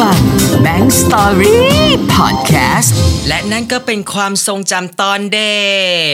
[0.10, 0.22] ัง
[0.64, 1.56] Bank Story
[2.16, 2.90] Podcast
[3.28, 5.58] และนั่นก็เป็นความทรงจำตอนเด็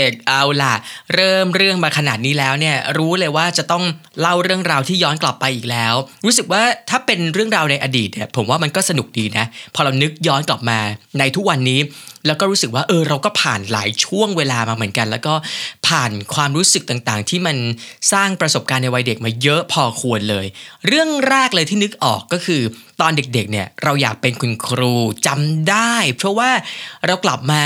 [0.07, 0.75] ก เอาล่ะ
[1.15, 3.85] เริ่มเรื่องมาขนาดนี้แล้วเนี่ยรู้เลยว่าจะต้อง
[4.21, 5.95] เล่าเรื่องราวที่ย้อนกลับไปอีกแล้ว
[6.25, 10.79] รู้สึกว่าถ้าเป็นเรื่องราวในอดีตเนี่ยผมว่ามันก็สนุกดีนะ พอเรานึกย้อนกลับมา
[11.19, 11.81] ในทุกวันนี้
[12.27, 15.35] แล้วก็รู้สึกว่าเออเราก็ผ่านหลายช่วงเวลามาเหมือนกัน แล้วก็
[15.89, 17.57] ผ่านความรู้สึกต่างๆ ที่มัน
[18.13, 20.47] สร้างประสบการณ์ในวัยเด็กมาเยอะพอควรเลย
[20.87, 22.63] เรื่องแรกเลยที่นึกออกก็คือ
[23.01, 24.95] ตอนเด็กๆเนี่ยเราอยากเป็นคุณครู
[25.27, 26.51] จำได้ เพราะว่า
[27.07, 27.63] เรากลับมา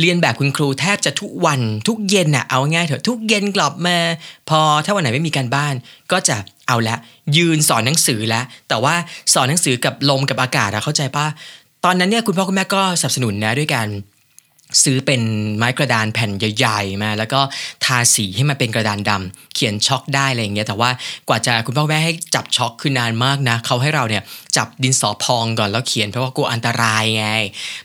[0.00, 3.96] เรียนแบบคุณครูแทบจะทุกวันทุกเย็นน่ะเอาง่ายเถอะทุกเย็นกลับมา
[4.50, 5.74] พอถ้าวันไหนไม่มีการบ้าน
[6.12, 6.36] ก็จะ
[6.68, 6.96] เอาละ
[7.36, 8.94] ยืนสอนหนังสือแล้วแต่ว่า
[9.34, 11.26] สอนหนังสือกับลมกับอากาศอะเข้าใจป่ะ
[11.84, 13.86] ตอนนั้นเนี่ยคุณพ่อคุณแม่ก็สนับสนุนนะด้วยกัน
[14.82, 15.22] ซื้อเป็น
[15.56, 17.40] ไม้กระดานแผ่นใหญ่ ๆ มา แล้วก็
[17.84, 20.90] ทาสีให้มันเป็นกระดานดำเขียนชอล์กได้อะไรอย่างเงี้ยแต่ว่า
[21.28, 24.22] กว่าจะคุณพ่อแม่ให้จับชอล์กคือนานมากนะเขาให้เราเนี่ย
[24.56, 27.28] จับดินสอพองก่อนแล้วเขียนเพราะว่ากลัวอันตรายไง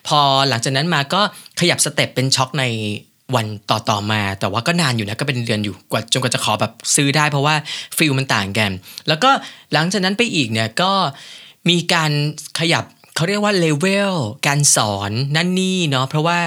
[0.07, 0.20] พอ
[0.50, 1.22] หลังจากนั้นมาก็
[1.59, 2.66] ขยับ step เป็นชอล์กใน
[3.35, 7.56] วันต่อๆมา แต่ว่าก็นานอยู่นะก็เป็นเดือนอยู่กว่าจนกว่าจะขอแบบซื้อได้ เพราะว่า
[7.97, 8.72] feel มันต่างกัน
[9.08, 9.31] แล้วก็
[9.73, 10.91] หลังจากนั้นไปอีกเนี่ยก็
[11.69, 12.11] มีการ
[12.59, 12.83] ขยับ
[13.16, 14.16] เขาเรียกว่าเลเวล
[14.47, 16.39] การสอนนั่นนี่เนาะเพราะว่า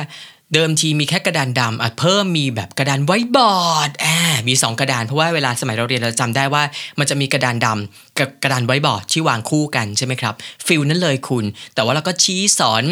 [0.54, 4.14] เดิมทีมีแค่กระดานดำอะเพิ่มมีแบบกระดานไว้บอร์ดอ่
[4.48, 6.62] มี 2 กระดานเพราะว่าเวลาสมัยเราเรียนเราจำได้ว่า
[6.98, 10.34] มันจะมีกระดานดำกับกระดานไว้บอร์ดที่วางคู่กันใช่ไหมครับ
[10.66, 11.44] feel นั้นเลยคุณ
[11.74, 12.84] แต่ว่าเราก็ชี้สอน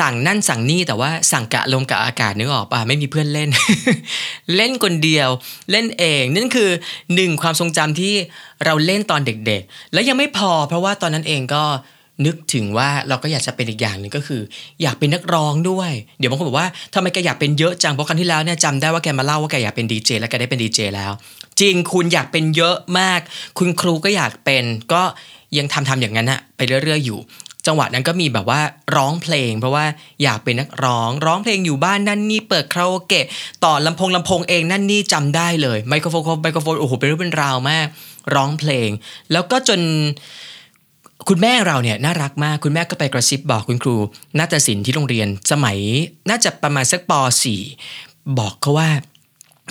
[0.00, 3.50] สั่งนั่นสั่งนี่แต่ว่าสั่งกะลมกับอากาศนึกออกป่ะไม่มีเพื่อนเล่น
[4.56, 5.28] เล่นคนเดียว
[5.70, 6.70] เล่นเอง นั่นคือ
[7.14, 8.14] หนึ่งความทรงจำที่
[8.64, 11.64] เราเล่นตอนเด็กๆ แล้วยังไม่พอเพราะว่าตอนนั้นเองก็
[12.26, 14.42] นึกถึงว่าเราก็อยากจะเป็นอีกอย่างหนึ่งก็คือ
[14.82, 21.12] อยากเป็นนักร้องด้วย เดี๋ยวบางคนบอกว่าทำไมแกอยากเป็นเยอะจังเพราะครั้งที่แล้วเนี่ยจำได้ว่าแกมาเล่าว่าแกอยากเป็นดีเจแล้วแกได้เป็นดีเจแล้ว
[21.60, 23.20] จริงคุณอยากเป็นเยอะมาก
[23.58, 25.02] คุณครูก็อยากเป็น ก็
[25.58, 27.20] ยังทำทำอย่างนั้นอะไปเรื่อยๆอยู่
[27.66, 28.60] จังหวะนั้นก็มีแบบว่า
[28.96, 29.84] ร้องเพลง เพราะว่า
[30.22, 33.26] อยากเป็นนักร้อง ร้องเพลงอยู่บ้านนั่นนี่เปิดคาราโอเกะ
[33.64, 37.86] ต่อลำโพงลำโพงเองนั่นนี่จำได้เลยไมโครโฟนไมโครโฟนโอ้โหเป็นเรื่องเป็นราวมาก
[38.34, 38.88] ร้องเพลง
[39.32, 39.80] แล้วก็จน
[41.28, 43.96] คุณแม่เราเนี่ยน่ารักมากคุณแม่ก็ไปกระซิบบอกคุณครู
[44.38, 45.78] นาฏศิลป์ที่โรงเรียนสมัย
[46.28, 47.12] น่าจะประมาณสักป
[47.74, 48.90] .4 บอกเขาว่า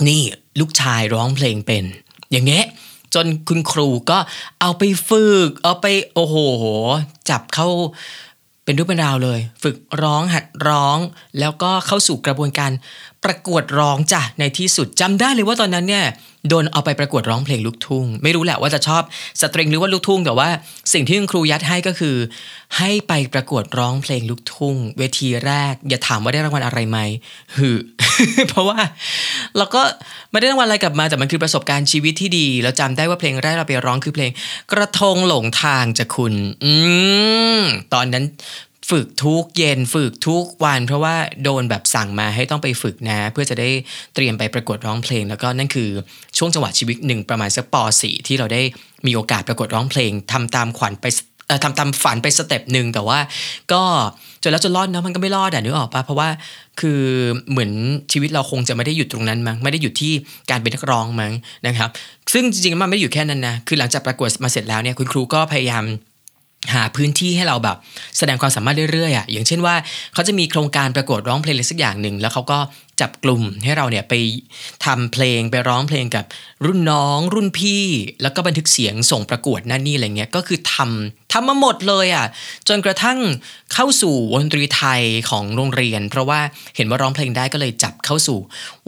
[0.08, 0.22] นี่
[0.60, 1.84] ลูกชายร้องเพลงเป็น
[2.32, 2.66] อย่างเงี้ย
[3.14, 4.18] จนคุณครูก็
[4.62, 6.36] เอาไปฝึก เอาไปโอ้โห
[7.30, 7.68] จับเข้า
[8.72, 10.98] เป็นรูปเป็นราวเลย ฝึกร้องหัดร้อง
[11.40, 12.72] แล้วก็เข้าสู่กระบวนการ
[13.24, 16.06] ประกวดร้องจ้ะในที่สุดจำได้เลยว่าตอนนั้นเนี่ย
[16.50, 19.04] โดนเอาไปประกวดร้องเพลงลูกทุ่ง ไม่รู้แหละว่าจะชอบ
[19.42, 20.50] สตริงหรือว่าลูกทุ่ง แต่ว่า
[20.94, 22.16] สิ่งที่คุณครูยัดให้ก็คือ
[22.78, 27.00] ให้ไปประกวดร้องเพลงลูกทุ่ง เวทีแรก อย่าถามว่าได้รางวัลอะไรไหม
[27.58, 27.78] หือ
[28.50, 28.80] เพราะว่า
[29.58, 29.82] เราก็
[30.32, 34.32] ไม่ได้รางวัลอะไรกลับมาแต่มันคือประสบการณ์ชีวิตที่ดีแล้วจำได้ว่าเพลงแรกเราไปร้องคือเพลง
[34.72, 36.34] กระทงหลงทางจะคุณ
[36.64, 36.72] อื
[37.60, 37.62] ม
[37.94, 38.26] ตอนนั้น
[38.90, 43.70] ฝึกทุกเย็นฝึกทุกวัน เพราะว่าโดนแบบสั่งมาให้ต้องไปฝึกนะ เพื่อจะได้
[44.16, 45.90] เตรียมไปประกวดร้องเพลง แล้วก็นั่นคือ
[46.38, 48.62] ช่วงจังหวะชีวิตหนึ่งประมาณสักป .4 ที่เราได้
[49.06, 51.06] มีโอกาสประกวดร้องเพลงทำตามขวัญไป
[51.64, 53.20] ทำตามฝันไปสเต็ปหนึ่งแต่ว่า
[53.72, 53.82] ก็
[54.44, 56.30] จนแล้วจนรอดนะมันก็ไม่รอดอะนึกออกปะเพราะว่า
[56.80, 57.02] คือ
[57.52, 57.72] เหมือน
[58.12, 60.14] ชีวิตเราคงจะไม่ได้หยุดตรงนั้นมั้งไม่ได้หยุดที่
[60.50, 61.34] การเป็นนักร้องมั้ง
[61.68, 61.90] นะครับ
[62.34, 65.84] ซึ่งจริงๆมันไม่ได้อยู่แค่นั้นนะคือหลังจากประกวดมาเสร็จแล้วเนี่ยคุณครูก็พยายาม
[66.74, 67.78] หาพื้นที่ให้เราแบบ
[68.18, 69.76] แสดงความสามารถเรื่อยๆอะอย่างเช่นว่า
[70.14, 72.60] เขาจะมีโครงการประกวดร้องเพลงอะไรสักอย่างหนึ่งแล้วเขาก็
[73.02, 74.14] จับกลุ่มให้เราเนี่ยไป
[74.86, 76.26] ทำเพลงไปร้องเพลงกับ
[76.66, 77.86] รุ่นน้องรุ่นพี่
[78.22, 82.26] แล้วก็บันทึกเสียงส่งประกวดนั่นนี่อะไรเงี้ยก็คือทำทำมาหมดเลยอะ
[82.68, 83.18] จนกระทั่ง
[83.74, 86.40] เข้าสู่วงดนตรีไทยของโรงเรียน เพราะว่า
[86.76, 88.38] เห็นว่าร้องเพลงได้ก็เลยจับเข้าสู่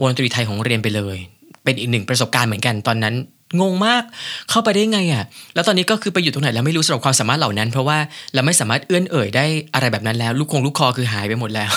[0.00, 1.18] วงดนตรีไทยของโรงเรียนไปเลย
[1.64, 3.14] เป็นอีกหนึ่งประสบการณ์เหมือนกันตอนนั้น
[3.60, 4.02] งงมาก
[4.50, 5.22] เข้าไปได้ไงอะ่ะ
[5.54, 7.98] แล้วตอนนี้ก็คือไปอยู่ตรงไหนแล้วไม่รู้สำหรับความสามารถเหล่านั้น เพราะว่า
[8.34, 11.70] เราไม่สามารถเอื้อนเอ่ยได้อะไรแบบนั้นแล้ว ลูกคงลูกคอคือหายไปหมดแล้ว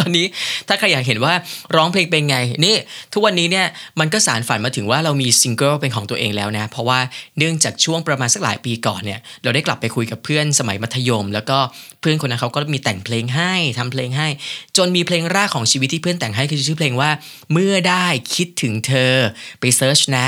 [0.00, 0.26] ตอนนี้
[0.68, 1.32] ถ้าใครอยากเห็นว่า
[1.76, 2.76] ร้องเพลงเป็นไงนี่
[3.12, 3.66] ทุกวันนี้เนี่ย
[4.00, 6.98] มันก็สานฝันมาถึงว่าเรามีซิงเกิลเป็นของตัวเองแล้วนะ เพราะว่า
[7.38, 11.58] เนื่องจากช่วงประมาณสักหลายปีก่อนเนี่ยเราได้กลับไปคุยกับเพื่อนสมัยมัธยม แล้วก็
[12.00, 14.28] เพื่อนคนนั้นเขาก็มีแต่งเพลงให้ทำเพลงให้
[14.76, 17.10] จนมีเพลงแรกของชีวิตที่เพื่อนแต่งให้คือชื่อเพลงว่า
[17.52, 19.12] เมื่อได้คิดถึงเธอ
[19.60, 20.26] ไป search นะ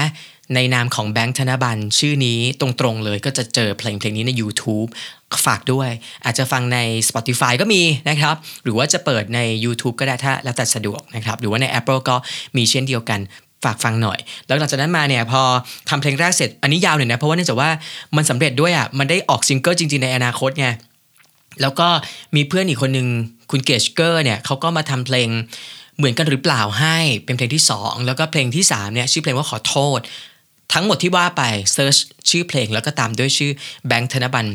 [0.55, 4.89] ในนามของแบงค์ธนบัลชื่อนี้ตรงๆเลยก็จะเจอเพลงเพลงนี้ใน YouTube
[5.47, 5.91] ฝากด้วย
[6.25, 12.17] อาจจะฟังใน Spotify ก็มีนะครับ หรือว่าจะเปิดใน YouTube ก็ได้ถ้าแล้วแต่สะดวกนะครับ หรือว่าใน Apple ก็
[12.57, 13.21] มีเช่นเดียวกัน
[13.65, 15.43] ฝากฟังหน่อย แล้วหลังจากนั้นมาเนี่ยพอ
[15.89, 17.71] ทำเพลงแรกเสร็จ อันนี้ยาวหน่อยนะ เพราะว่าเนื่องจากว่า
[18.17, 20.69] มันสำเร็จด้วยอะ มันได้ออกซิงเกิลจริงๆในอนาคตไง
[21.63, 21.89] แล้วก็
[22.37, 23.09] มีเพื่อนอีกคนหนึ่ง
[23.51, 25.29] คุณเกชเกอร์เนี่ยเขาก็มาทำเพลง
[25.99, 30.01] เหมือนกันหรือเปล่าให้เป็นเพลงที่ 2 แล้วก็เพลงที่3เนี่ยชื่อเพลงว่าขอโทษ
[30.73, 31.43] ทั้งหมดที่ว่าไป
[31.73, 31.97] search
[32.31, 33.51] ชื่อเพลงแล้วก็ตามด้วยชื่อ
[33.89, 34.47] แบงค์ธนบัล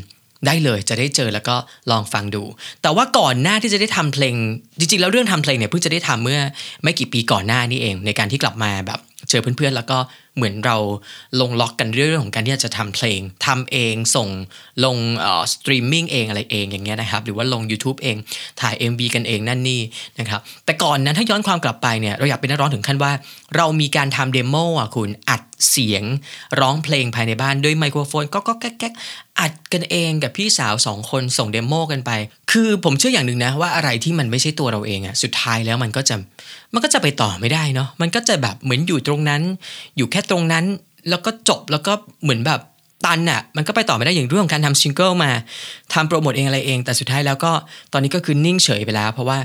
[0.46, 1.56] ได้เลยจะได้เจอแล้วก็
[1.92, 2.44] ลองฟังดู
[2.82, 4.36] แต่ว่าก่อนหน้าที่จะได้ทำเพลง
[4.80, 6.40] จริงๆ แล้วเรื่องทำเพลงเนี่ยเพิ่งจะได้ทำเมื่อ
[6.84, 9.00] ไม่กี่ปีก่อนหน้านี้เอง ในการที่กลับมาแบบ
[9.30, 9.98] เจอเพื่อนๆ แล้วก็
[10.36, 10.78] เหมือนเรา
[11.42, 14.30] ลงล็อกกันเรื่องของการที่จะทำเพลงทำเองส่ง
[14.86, 14.98] ลง
[15.54, 18.18] สตรีมมิ่งเองอะไรเองอย่างเงี้ยนะครับ หรือว่าลง YouTube เอง
[18.62, 19.82] ถ่าย MV กันเองนั่นนี่
[20.20, 23.12] นะครับ แต่ก่อนนั้นถ้าย้อนความกลับไปเนี่ยเราอยากเป็นนักร้องถึงขั้นว่า
[23.56, 26.04] เรามีการทำ demo อะคุณอัดเสียง
[26.60, 28.94] ร้องเพลงภายในบ้านด้วยไมโครโฟนก๊อกแก๊ก
[29.40, 32.12] อัดกันเองกับพี่สาวสองคนส่ง demo กันไป
[32.52, 36.16] คือผมเชื่ออย่างหนึ่งนะว่าอะไรที่มันไม่ใช่ตัวเราเองอะสุดท้ายแล้วมันก็จะ
[36.74, 39.42] มันก็จะไปต่อไม่ได้เนาะมันก็จะแบบเหมือนอยู่ตรงนั้น
[39.98, 40.66] อยู่แค่ตรงนั้น
[41.10, 41.94] แล้วก็จบแล้วก็
[42.24, 42.62] เหมือนแบบ
[43.06, 45.32] ตันอะมันก็ไปต่อไม่ได้อย่างเรื่องของการทำซิงเกิลมา
[45.94, 47.52] ทำโปรโมทเองอะไรเอง แต่สุดท้ายแล้วก็
[47.94, 49.38] ตอนนี้ก็คือนิ่งเฉยไปแล้ว เพราะว่า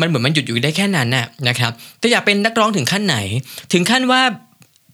[0.00, 3.16] มันเหมือนมันหยุดอยู่ได้แค่นั้นน่ะนะครับแต่อยากเป็นนักร้องถึงขั้นไหน
[3.72, 4.20] ถึงขั้นว่า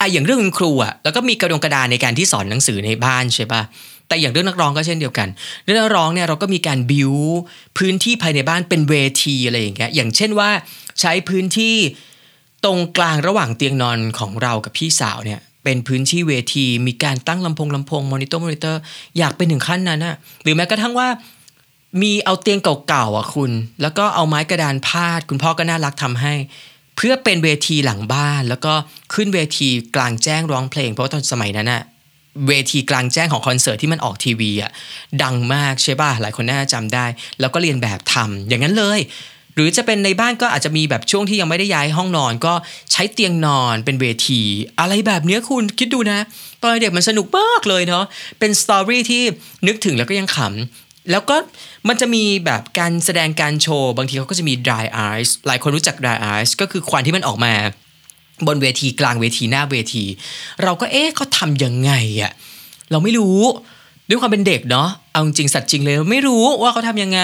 [0.00, 3.62] ไอ้อย่างเรื่องครูอะแล้วก็มีกระดงกระดานในการที่สอนหนังสือในบ้านใช่ปะ
[4.08, 5.28] แต่อย่างเรื่องนักร้องก็เช่นเดียวกัน
[5.64, 7.12] เรื่องนักร้องเนี่ยเราก็มีการบิว
[7.78, 8.94] พื้นที่ภายในบ้านเป็นเว
[9.24, 10.50] ทีอะไรอย่างเงี้ยอย่างเช่นว่า
[11.00, 11.74] ใช้พื้นที่
[12.64, 18.80] ตรงกลางระหว่างเตียงนอนของเรากับพี่สาวเนี่ยเป็นพื้นที่เวที มีการตั้งลำโพงลำโพง monitor monitor
[19.18, 21.08] อยากเป็นถึงขั้นนั้นนะหรือแม้กระทั่งว่า
[22.02, 22.58] มีเอาเตียง
[22.88, 23.50] เก่าๆอะคุณ
[23.82, 26.34] แล้วก็เอาไม้กระดานพาด คุณพ่อก็น่ารักทำให้
[27.00, 28.72] พื่อเป็นเวทีหลังบ้าน แล้วก็
[29.14, 31.82] ขึ้นเวทีกลางแจ้งร้องเพลง เพราะว่าตอนสมัยนั้นอะ
[32.48, 34.70] เวทีกลางแจ้งของคอนเสิร์ตที่มันออกทีวีอะ
[35.22, 37.06] ดังมากใช่ป่ะหลายคนน่าจะจำได้
[37.40, 39.00] แล้วก็เรียนแบบทำอย่างนั้นเลย
[39.54, 42.54] หรือจะเป็นในบ้านก็อาจจะมีแบบช่วงที่ยังไม่ได้ย้ายห้องนอน ก็
[42.92, 44.42] ใช้เตียงนอนเป็นเวที
[44.80, 46.18] อะไรแบบเนี้คุณคิดดูนะ
[46.60, 48.04] ตอนเด็กมันสนุกมากเลยเนาะ
[48.38, 49.22] เป็นสตอรี่ที่
[49.66, 51.36] นึกถึงแล้วก็ยังขำ แล้วก็
[51.88, 57.52] มันจะมีแบบการแสดงการโชว์ บางทีเขาก็จะมี dry ice หลายคนรู้จัก dry ice ก็คือควันที่มันออกมา
[58.46, 60.04] บนเวทีกลางเวทีหน้าเวที
[60.62, 61.92] เราก็เอ๊ะเขาทำยังไง
[62.22, 62.32] อะ
[62.90, 63.40] เราไม่รู้
[64.08, 67.20] ด้วยความเป็นเด็กเนาะ เอาจริงสัตว์จริงเลยไม่รู้ว่าเขาทำยังไง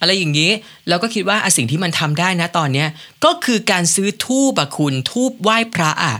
[0.00, 0.50] อะไรอย่างนี้
[0.88, 2.88] เราก็คิดว่าสิ่งที่มันทำได้นะตอนเนี้ย
[3.24, 6.14] ก็คือการซื้อทูบอะคุณทูบไหว้พระอะ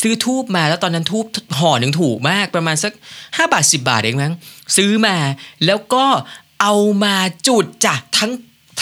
[0.00, 1.24] ซื้อทูบมาแล้วตอนนั้นทูบ
[1.58, 4.34] ห่อหนึ่งถูกมากประมาณสัก 5 บาท 10 บาทเองมั้ง
[4.76, 5.16] ซื้อมา
[5.66, 6.04] แล้วก็
[6.60, 7.14] เอามา
[7.48, 8.32] จุดจ้ะทั้ง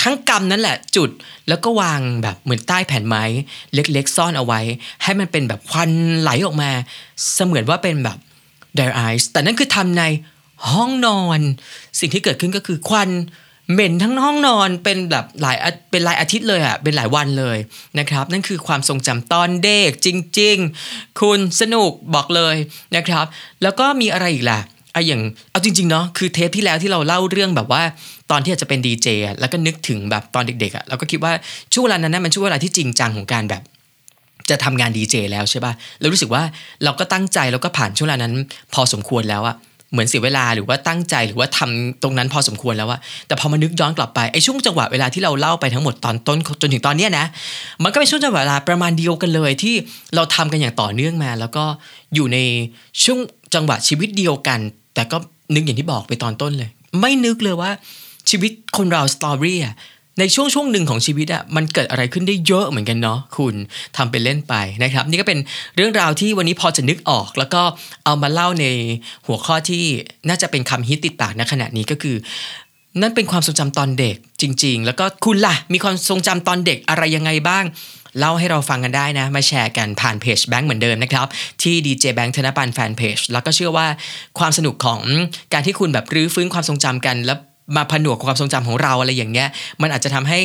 [0.00, 1.10] ทั้งกำนั่นแหละจุด
[1.48, 3.22] แล้วก็วางแบบเหมือนใต้แผ่นไม้
[3.74, 4.60] เล็กๆ ซ่อนเอาไว้
[5.02, 5.90] ให้มันเป็นแบบควัน
[6.20, 6.70] ไหลออกมา
[7.34, 8.18] เสมือนว่าเป็นแบบ
[8.78, 10.02] dry ice แต่นั่นคือทำใน
[10.72, 11.40] ห้องนอน
[12.00, 13.10] สิ่งที่เกิดขึ้นก็คือควัน
[13.72, 15.56] เหม็นทั้งห้องนอนเป็นแบบหลาย
[15.90, 17.58] เป็นหลายอาทิตย์เลยอะเป็นหลายวันเลย
[17.98, 20.08] นะครับ นั่นคือความทรงจำตอนเด็กจ
[20.40, 20.56] ริง
[20.88, 22.56] ๆ คุณสนุกบอกเลย
[22.96, 23.24] นะครับ
[23.62, 24.60] แล้วก็มีอะไรอีกล่ะ
[24.92, 27.82] ไอ้อย่างเอาจริงๆเนาะคือเทปที่แล้วที่เราเล่าเรื่องแบบว่า
[28.30, 29.08] ตอนที่จะเป็นดีเจ
[29.40, 31.32] แล้วก็นึกถึงแบบตอนเด็กๆอะเราก็คิดว่า
[31.72, 33.62] ช่วงเวลานั้นนะมันช่วงเวลาที่จริงจังของการแบบ
[34.50, 36.42] จะทำงานดีเจแล้วใช่ป่ะ แล้วรู้สึกว่า
[36.84, 38.34] เราก็ตั้งใจแล้วก็ผ่านช่วงเวลานั้น
[38.74, 39.56] พอสมควรแล้วอะ
[39.94, 47.26] เหมือนเสียเวลาหรือว่าตั้งใจหรือว่าทำตรงนั้นพอสมควรแล้วอะแต่พอมานึกย้อนกลับไปไอ้ช่วงจังหวะเวลาที่เราเล่าไปทั้งหมดตอนต้นจนถึงตอนเนี้ยนะ
[47.82, 49.74] มันก็เป็นช่วงจังหวะเวลาประมาณเดียวกันเลยที่
[50.16, 51.64] เราทำกันอย่างต่อเนื่องมา แล้วก็
[52.14, 52.38] อยู่ใน
[53.04, 53.18] ช่วง
[53.54, 54.58] จังหวะชีวิตเดียวกัน
[54.94, 55.16] แต่ก็
[55.54, 56.70] นึกอย่างที่บอกไปตอนต้นเลย
[57.00, 57.70] ไม่นึกเลยว่า
[58.30, 59.74] ชีวิตคนเราสตอรี่อะ
[60.18, 63.54] ในช่วงช่วงหนึ่งของชีวิตอะมันเกิดอะไรขึ้นได้เยอะเหมือนกันเนาะคุณ
[63.96, 65.38] ทำเป็นเล่นไปนะครับ นี่ก็เป็น
[65.76, 67.62] เรื่องราวที่วันนี้พอจะนึกออก แล้วก็
[68.04, 68.66] เอามาเล่าใน
[69.26, 69.84] หัวข้อที่
[70.28, 72.16] น่าจะเป็นคำฮิตติดปากในขณะนี้ก็คือ
[73.02, 77.64] นั่นเป็นความทรงจำตอนเด็กจริง ๆ แล้วก็คุณล่ะ มีความทรงจำตอนเด็กอะไรยังไงบ้าง
[78.18, 81.26] เล่าให้เราฟังกันได้นะ มาแชร์กันผ่านเพจแบงค์เหมือนเดิมนะครับ
[81.62, 83.86] ที่ดีเจแบงค์ธนบันแฟนเพจแล้วก็เชื่อว่า
[84.38, 85.00] ความสนุกของ
[85.52, 87.38] การที่คุณแบบรื้อฟื้นความทรงจำกันแล้ว
[87.76, 89.48] มาผนวกกับความทรงจำของเราอะไรอย่างเงี้ย
[89.82, 90.40] มันอาจจะทำให้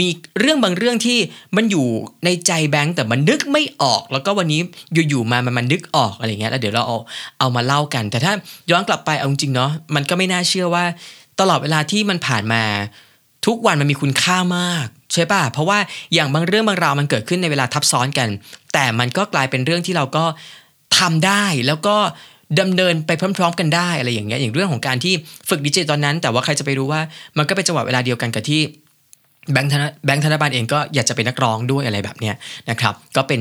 [0.00, 0.08] มี
[0.40, 1.18] เรื่องบางเรื่องที่
[1.56, 1.86] มันอยู่
[2.24, 4.60] ในใจแบงค์แต่มันนึกไม่ออก แล้วก็วันนี้
[5.08, 6.98] อยู่ๆมามันมันนึกออกอะไรเงี้ยแล้วเดี๋ยวเราเอา
[7.38, 8.32] เอามาเล่ากัน แต่ถ้า
[8.70, 10.84] ย้อนกลับไปเอาจริงเนาะมันก็ไม่น่าเชื่อว่า
[11.40, 12.62] ตลอดเวลาที่มันผ่านมา
[13.46, 15.78] ทุกวันมันมีคุณค่ามากใช่ป่ะเพราะว่า
[16.14, 18.28] อย่างบางเรื่องบางราวมันเกิดขึ้นในเวลาทับซ้อนกัน
[18.72, 20.24] แต่มันก็กลายเป็นเรื่องที่เราก็
[20.98, 21.96] ทำได้แล้วก็
[22.60, 25.14] ดำเนินไปพร้อม ๆ กันได้อะไรอย่างเงี้ยอย่างเรื่องของการที่
[25.48, 27.00] ฝึกดีเจตอนนั้น แต่ว่าใครจะไปรู้ว่า
[27.38, 28.60] มันก็เป็นจังหวะเวลาเดียวกันกับที่
[29.52, 32.34] แบงค์ธนแบงค์ธนบัลเองก็อยากจะเป็นนักร้องด้วยอะไรแบบเนี้ย
[32.70, 33.40] นะครับ ก็เป็น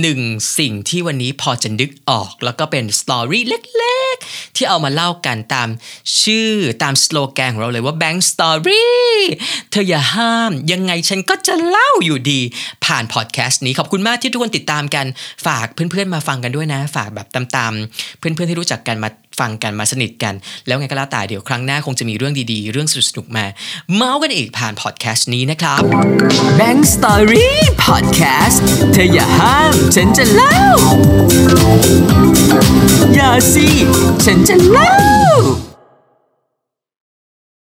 [0.00, 0.20] หนึ่ง
[0.58, 5.68] สิ่งที่วันนี้พอจะนึกออก แล้วก็เป็นสตอรี่เล็กๆ ที่เอามาเล่ากันตาม
[6.20, 6.52] ชื่อ
[6.82, 8.86] ตามสโลแกนของเราเลยว่า Bank Story
[9.70, 12.40] เธออย่าห้าม ยังไงฉันก็จะเล่าอยู่ดี
[12.84, 15.06] ผ่านพอดแคสต์นี้ขอบคุณมากที่ทุกคนติดตามกัน
[15.46, 20.34] ฝากเพื่อนๆมาฟังกันด้วยนะ ฝากแบบตามๆ เพื่อนๆที่รู้จักกันมาฟังกันมาสนิทกัน
[20.66, 23.44] แล้วไงก็แล้วแต่เดี๋ยวครั้งหน้าคงจะมีเรื่องดีๆ เรื่องสนุกๆมา
[23.94, 25.82] เมาส์กันอีกผ่านพอดแคสต์นี้นะครับ
[26.58, 27.48] Bang Story
[27.86, 28.58] Podcast
[28.92, 30.56] เธออย่าห้ามฉันจะเล่า
[35.74, 35.75] อ